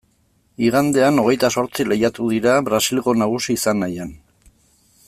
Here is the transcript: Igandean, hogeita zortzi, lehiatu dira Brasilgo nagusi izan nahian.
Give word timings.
Igandean, 0.69 1.19
hogeita 1.23 1.51
zortzi, 1.61 1.85
lehiatu 1.91 2.31
dira 2.37 2.57
Brasilgo 2.71 3.17
nagusi 3.25 3.61
izan 3.61 3.83
nahian. 3.85 4.19